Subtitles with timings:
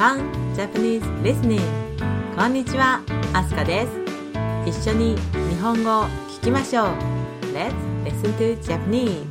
[0.00, 1.60] Fun Japanese Listening
[2.34, 3.02] こんにちは、
[3.34, 3.90] アスカです
[4.66, 5.20] 一緒に日
[5.60, 6.86] 本語を聞きましょう
[7.52, 7.74] Let's
[8.04, 9.26] listen to Japanese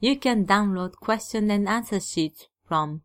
[0.00, 3.00] You can download question and answer sheets from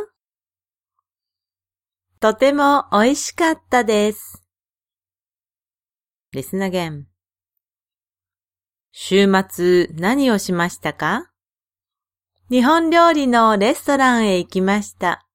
[2.20, 4.42] とても美味しかったです。
[6.34, 7.04] Listen again.
[8.90, 11.30] 週末何をしましたか？
[12.50, 15.28] 日本料理のレストランへ行きました。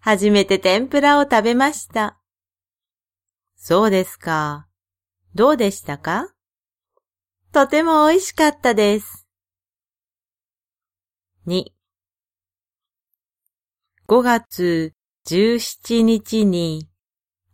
[0.00, 2.18] 初めて天ぷらを食べました。
[3.54, 4.66] そうですか。
[5.36, 6.34] どうでしたか？
[7.52, 9.28] とても美味しかったです。
[11.46, 11.66] 2
[14.08, 14.92] 5月
[15.30, 16.88] 17日に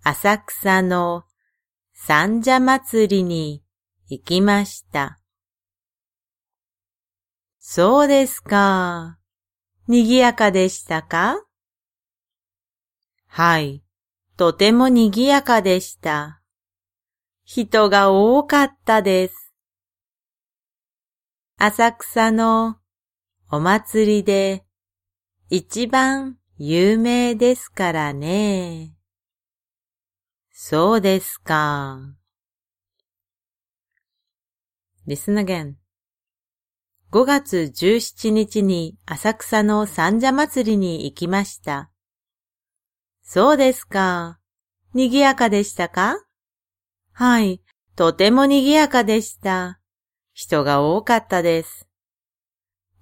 [0.02, 1.24] 浅草の
[1.92, 3.62] 三社祭りに
[4.08, 5.20] 行きました。
[7.58, 9.18] そうですか。
[9.88, 11.36] 賑やかでしたか？
[13.26, 13.84] はい。
[14.38, 16.40] とても賑やかでした。
[17.44, 19.52] 人が多かったです。
[21.58, 22.78] 浅草の
[23.50, 24.64] お祭りで
[25.50, 28.94] 一番有名ですからね。
[30.50, 32.14] そうですか。
[35.06, 35.74] Listen again.
[37.12, 41.90] 5月17日に浅草の三社祭りに行きました。
[43.22, 44.38] そうですか。
[44.94, 46.16] 賑やかでしたか？
[47.12, 47.60] はい、
[47.96, 49.78] とても賑やかでした。
[50.32, 51.85] 人が多かったです。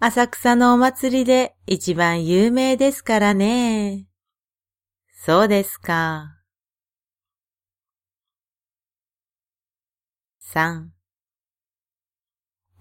[0.06, 4.06] 浅草のお祭りで一番有名ですからね。
[5.14, 6.42] そうですか。
[10.52, 10.88] 3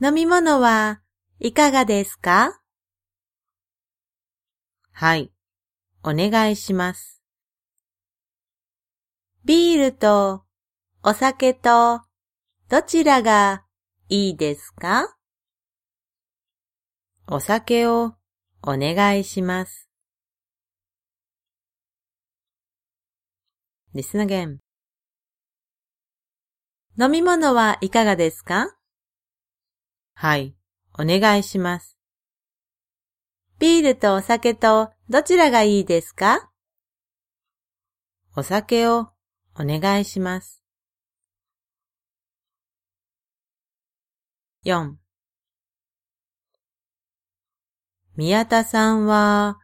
[0.02, 1.00] 飲み物は
[1.40, 2.62] いかがですか？
[4.92, 5.32] はい、
[6.04, 7.24] お願いします。
[9.46, 10.44] ビールと
[11.02, 12.02] お酒と
[12.68, 13.64] どちらが
[14.10, 15.16] いいですか？
[17.26, 18.16] お酒を
[18.62, 19.90] お願いします。
[23.96, 24.58] Listen again.
[27.00, 28.76] 飲み物はいかがですか？
[30.16, 30.54] はい、
[31.00, 31.98] お願いします。
[33.58, 36.52] ビールとお酒とどちらがいいですか？
[38.36, 39.12] お酒を
[39.56, 40.62] お願いします。
[44.66, 45.03] 4
[48.16, 49.58] 宮田さんは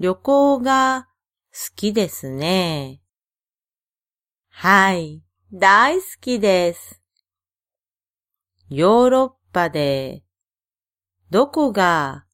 [0.00, 1.06] 旅行が
[1.52, 3.00] 好きですね。
[4.48, 7.00] はい、大好きです。
[8.68, 10.24] ヨーロッパで
[11.30, 12.24] どこが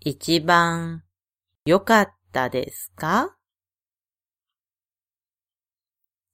[0.00, 1.04] 一番
[1.64, 3.36] 良かったですか？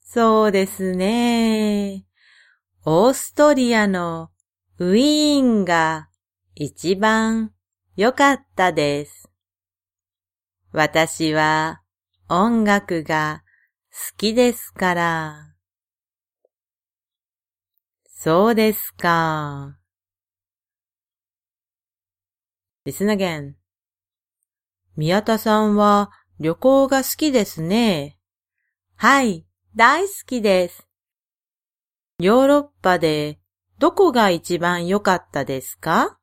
[0.03, 2.07] そうですね。
[2.87, 4.31] オーストリアの
[4.79, 6.09] ウィーンが
[6.55, 7.53] 一番
[8.01, 9.29] 良かったです。
[10.73, 11.83] 私は
[12.31, 13.43] 音楽が
[13.93, 15.55] 好きですから。
[18.09, 19.77] そうですか。
[22.87, 23.53] Listen again.
[24.97, 28.19] 宮田さんは旅行が好きですね。
[28.97, 29.47] はい。
[29.77, 30.89] 大好きです。
[32.19, 33.41] ヨーロッパで
[33.79, 36.17] どこが一番良かったですか？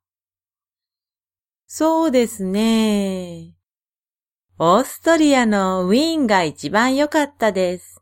[1.70, 3.54] そうですね。
[4.58, 8.00] オーストリアのウィーンが一番良かったです。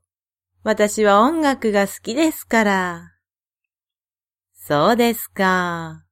[0.63, 3.13] 私は音楽が好きですから。
[4.55, 6.05] そうですか。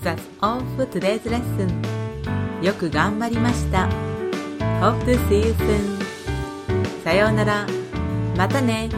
[0.00, 2.62] That's all for today's lesson.
[2.62, 3.88] よく頑張りました。
[4.80, 7.02] Hope to see you soon.
[7.02, 7.66] さようなら。
[8.36, 8.88] またね。